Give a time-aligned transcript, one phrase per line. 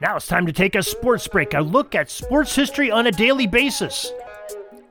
[0.00, 3.12] Now it's time to take a sports break, a look at sports history on a
[3.12, 4.10] daily basis.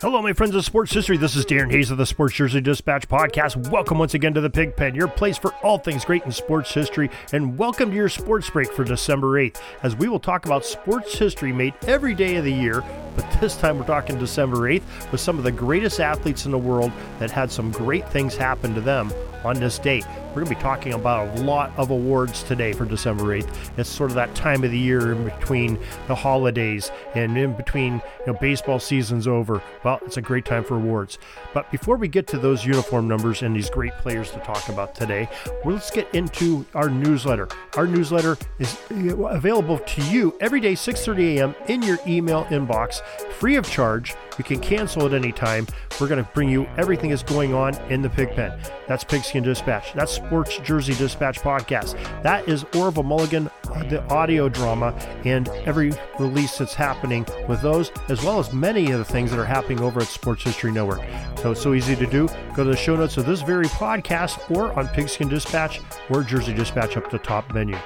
[0.00, 1.16] Hello, my friends of sports history.
[1.16, 3.70] This is Darren Hayes of the Sports Jersey Dispatch podcast.
[3.70, 7.08] Welcome once again to the Pigpen, your place for all things great in sports history,
[7.32, 11.16] and welcome to your sports break for December 8th, as we will talk about sports
[11.16, 12.82] history made every day of the year.
[13.14, 16.58] But this time we're talking December 8th with some of the greatest athletes in the
[16.58, 19.12] world that had some great things happen to them
[19.44, 20.04] on this date.
[20.36, 23.78] We're going to be talking about a lot of awards today for December 8th.
[23.78, 28.02] It's sort of that time of the year in between the holidays and in between
[28.26, 29.62] you know, baseball season's over.
[29.82, 31.18] Well, it's a great time for awards.
[31.54, 34.94] But before we get to those uniform numbers and these great players to talk about
[34.94, 35.26] today,
[35.64, 37.48] well, let's get into our newsletter.
[37.74, 41.54] Our newsletter is uh, available to you every day, 6:30 a.m.
[41.68, 43.00] in your email inbox,
[43.38, 44.14] free of charge.
[44.38, 45.66] You can cancel at any time.
[46.00, 48.58] We're going to bring you everything that's going on in the pig pen.
[48.86, 49.92] That's Pigskin Dispatch.
[49.94, 51.94] That's Sports Jersey Dispatch podcast.
[52.22, 53.50] That is Orville Mulligan,
[53.88, 54.92] the audio drama,
[55.24, 59.40] and every release that's happening with those, as well as many of the things that
[59.40, 61.00] are happening over at Sports History Network.
[61.40, 62.28] So it's so easy to do.
[62.54, 66.52] Go to the show notes of this very podcast or on Pigskin Dispatch or Jersey
[66.52, 67.76] Dispatch up the top menu.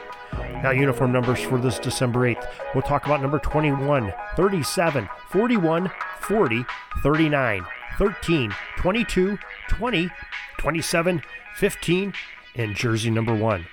[0.62, 2.46] Now, uniform numbers for this December 8th.
[2.74, 6.64] We'll talk about number 21, 37, 41, 40,
[7.02, 7.66] 39,
[7.98, 9.38] 13, 22,
[9.70, 10.10] 20,
[10.58, 11.22] 27,
[11.56, 12.12] 15,
[12.56, 13.66] and jersey number 1.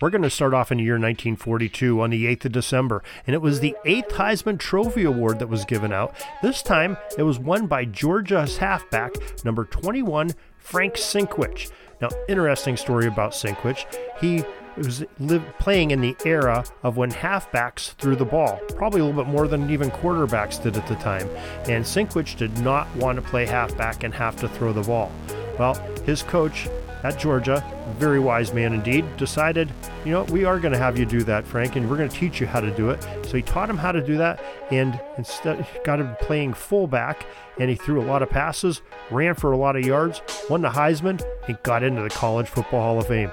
[0.00, 3.34] We're going to start off in the year 1942 on the 8th of December, and
[3.34, 6.12] it was the 8th Heisman Trophy Award that was given out.
[6.42, 11.70] This time, it was won by Georgia's halfback, number 21, Frank Sinkwich.
[12.00, 13.84] Now, interesting story about Sinkwich.
[14.20, 14.42] He
[14.76, 19.24] was live, playing in the era of when halfbacks threw the ball, probably a little
[19.24, 21.28] bit more than even quarterbacks did at the time.
[21.68, 25.10] And Sinkwich did not want to play halfback and have to throw the ball.
[25.58, 25.74] Well,
[26.04, 26.68] his coach
[27.02, 27.64] at Georgia,
[27.98, 29.70] very wise man indeed, decided,
[30.04, 32.16] you know, we are going to have you do that, Frank, and we're going to
[32.16, 33.02] teach you how to do it.
[33.26, 37.26] So he taught him how to do that, and instead got him playing fullback,
[37.58, 40.70] and he threw a lot of passes, ran for a lot of yards, won the
[40.70, 43.30] Heisman, and got into the College Football Hall of Fame.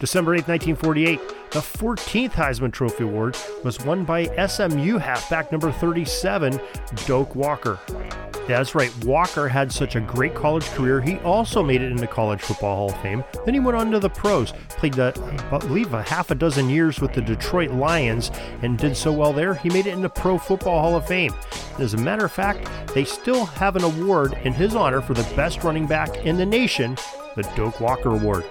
[0.00, 6.58] December 8, 1948, the 14th Heisman Trophy Award was won by SMU halfback number 37,
[7.04, 7.78] Doak Walker.
[8.48, 12.40] That's right, Walker had such a great college career, he also made it into College
[12.40, 13.22] Football Hall of Fame.
[13.44, 15.12] Then he went on to the pros, played, the,
[15.52, 18.30] I believe, a half a dozen years with the Detroit Lions,
[18.62, 21.34] and did so well there, he made it into Pro Football Hall of Fame.
[21.78, 25.34] As a matter of fact, they still have an award in his honor for the
[25.36, 26.96] best running back in the nation,
[27.36, 28.46] the Doak Walker Award.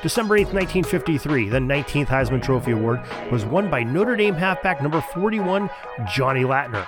[0.00, 3.00] December 8, 1953, the 19th Heisman Trophy Award
[3.32, 5.68] was won by Notre Dame halfback number 41,
[6.14, 6.86] Johnny Lattner.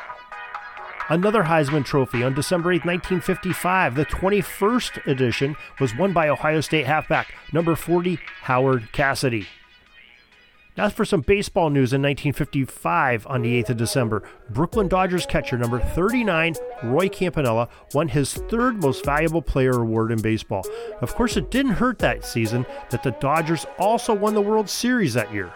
[1.08, 6.86] Another Heisman Trophy on December 8, 1955, the 21st edition, was won by Ohio State
[6.86, 9.46] halfback number 40, Howard Cassady.
[10.76, 14.22] Now for some baseball news in 1955 on the 8th of December.
[14.50, 16.54] Brooklyn Dodgers catcher number 39,
[16.84, 20.64] Roy Campanella, won his third most valuable player award in baseball.
[21.00, 25.14] Of course, it didn't hurt that season that the Dodgers also won the World Series
[25.14, 25.52] that year.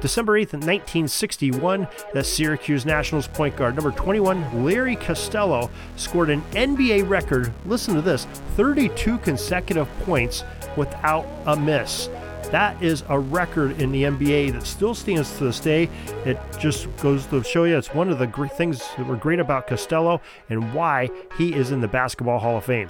[0.00, 7.08] December 8th, 1961, the Syracuse Nationals point guard number 21, Larry Costello, scored an NBA
[7.08, 8.24] record, listen to this,
[8.56, 10.42] 32 consecutive points
[10.76, 12.08] without a miss.
[12.52, 15.88] That is a record in the NBA that still stands to this day.
[16.26, 19.40] It just goes to show you it's one of the great things that were great
[19.40, 20.20] about Costello
[20.50, 21.08] and why
[21.38, 22.88] he is in the Basketball Hall of Fame.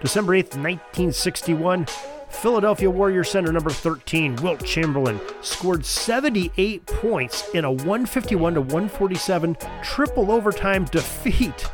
[0.00, 1.86] December 8th, 1961,
[2.30, 9.56] Philadelphia Warrior center number 13, Wilt Chamberlain, scored 78 points in a 151 to 147
[9.82, 11.68] triple overtime defeat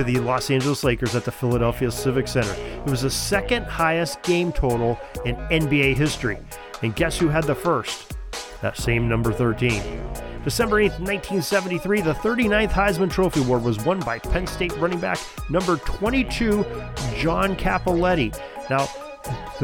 [0.00, 2.52] to the Los Angeles Lakers at the Philadelphia Civic Center.
[2.54, 6.38] It was the second highest game total in NBA history.
[6.82, 8.16] And guess who had the first?
[8.62, 9.82] That same number 13.
[10.42, 15.18] December 8th, 1973, the 39th Heisman Trophy Award was won by Penn State running back
[15.50, 16.64] number 22,
[17.18, 18.34] John Cappelletti.
[18.70, 18.88] Now,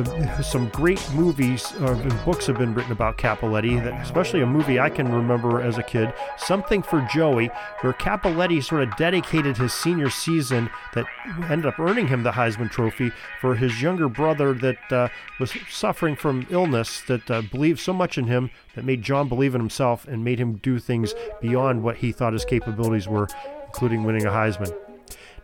[0.03, 4.47] the, some great movies uh, and books have been written about Cappelletti, that, especially a
[4.47, 7.51] movie I can remember as a kid, Something for Joey,
[7.81, 11.07] where Cappelletti sort of dedicated his senior season that
[11.49, 13.11] ended up earning him the Heisman Trophy
[13.41, 15.09] for his younger brother that uh,
[15.41, 19.55] was suffering from illness that uh, believed so much in him that made John believe
[19.55, 23.29] in himself and made him do things beyond what he thought his capabilities were,
[23.67, 24.86] including winning a Heisman.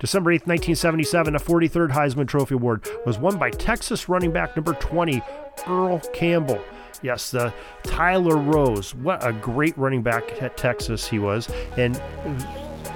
[0.02, 4.74] December 8, 1977, the 43rd Heisman Trophy Award was won by Texas running back number
[4.74, 5.22] 20,
[5.68, 6.60] Earl Campbell.
[7.02, 7.54] Yes, the
[7.84, 8.96] Tyler Rose.
[8.96, 11.48] What a great running back at Texas he was.
[11.76, 12.02] And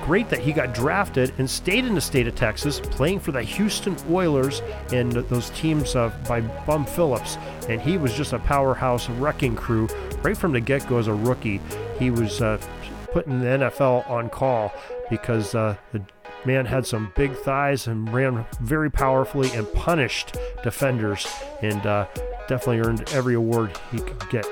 [0.03, 3.43] great that he got drafted and stayed in the state of Texas, playing for the
[3.43, 4.61] Houston Oilers
[4.93, 7.39] and those teams uh, by Bum Phillips.
[7.69, 9.87] And he was just a powerhouse wrecking crew
[10.23, 11.61] right from the get go as a rookie.
[12.01, 12.59] He was uh,
[13.15, 14.73] the NFL on call
[15.09, 16.03] because uh, the
[16.47, 21.27] Man had some big thighs and ran very powerfully and punished defenders
[21.61, 22.07] and uh,
[22.47, 24.47] definitely earned every award he could get.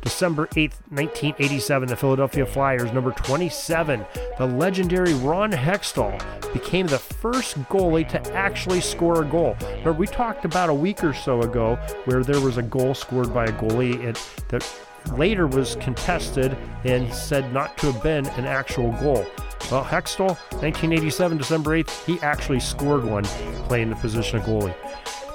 [0.00, 4.06] December 8th, 1987, the Philadelphia Flyers, number 27,
[4.38, 6.22] the legendary Ron Hextall,
[6.52, 9.56] became the first goalie to actually score a goal.
[9.60, 11.74] Remember, we talked about a week or so ago
[12.04, 14.16] where there was a goal scored by a goalie
[14.48, 14.64] that
[15.12, 19.26] later was contested and said not to have been an actual goal.
[19.70, 20.30] Well, Hextall,
[20.62, 23.24] 1987, December 8th, he actually scored one
[23.66, 24.74] playing the position of goalie.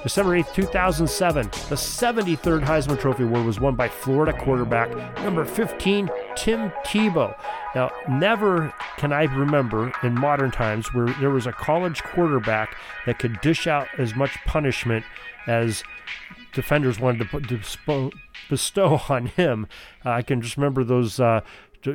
[0.01, 4.91] December 8th, 2007, the 73rd Heisman Trophy Award was won by Florida quarterback
[5.23, 7.37] number 15, Tim Tebow.
[7.75, 12.75] Now, never can I remember in modern times where there was a college quarterback
[13.05, 15.05] that could dish out as much punishment
[15.47, 15.83] as
[16.53, 18.11] defenders wanted to,
[18.49, 19.67] bestow on him.
[20.05, 21.41] Uh, I can just remember those uh,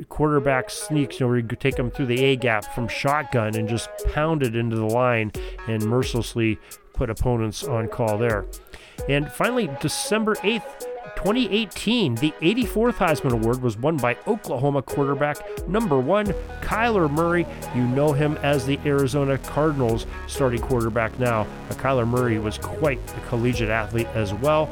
[0.09, 3.69] quarterback sneaks, you know, where you take them through the A gap from shotgun and
[3.69, 5.33] just pound it into the line
[5.67, 6.59] and mercilessly
[6.93, 8.47] put opponents on call there.
[9.09, 10.87] And finally, December 8th,
[11.17, 15.39] 2018, the 84th Heisman Award was won by Oklahoma quarterback
[15.69, 16.27] number one,
[16.61, 17.47] Kyler Murray.
[17.75, 21.47] You know him as the Arizona Cardinals starting quarterback now.
[21.71, 24.69] Kyler Murray was quite a collegiate athlete as well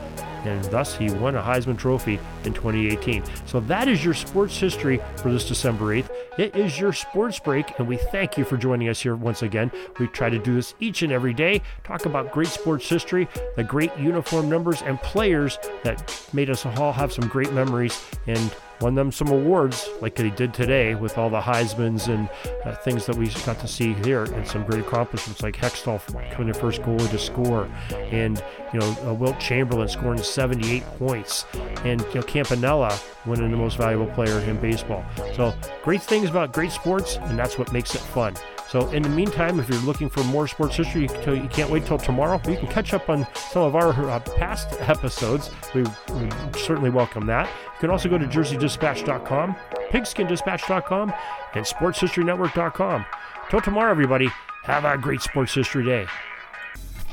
[0.47, 3.23] and thus he won a Heisman Trophy in 2018.
[3.47, 6.11] So that is your sports history for this December 8th.
[6.39, 9.71] It is your sports break, and we thank you for joining us here once again.
[9.99, 13.65] We try to do this each and every day, talk about great sports history, the
[13.65, 18.95] great uniform numbers, and players that made us all have some great memories and won
[18.95, 22.29] them some awards like he did today with all the Heisman's and
[22.65, 26.01] uh, things that we got to see here and some great accomplishments like Hextall
[26.33, 28.43] coming the first goalie to score and
[28.73, 31.47] you know uh, Wilt Chamberlain scoring 78 points
[31.85, 35.05] and you know Campanella winning the most valuable player in baseball.
[35.35, 38.35] So great things about great sports and that's what makes it fun.
[38.69, 41.99] So, in the meantime, if you're looking for more sports history, you can't wait till
[41.99, 42.41] tomorrow.
[42.49, 45.51] You can catch up on some of our uh, past episodes.
[45.73, 47.47] We, we certainly welcome that.
[47.47, 49.57] You can also go to jerseydispatch.com,
[49.91, 51.13] pigskindispatch.com,
[51.55, 53.05] and sportshistorynetwork.com.
[53.51, 54.29] Till tomorrow, everybody,
[54.65, 56.07] have a great sports history day.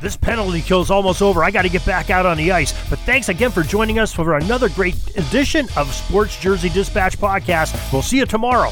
[0.01, 1.44] This penalty kill is almost over.
[1.44, 2.73] I got to get back out on the ice.
[2.89, 7.94] But thanks again for joining us for another great edition of Sports Jersey Dispatch Podcast.
[7.94, 8.71] We'll see you tomorrow.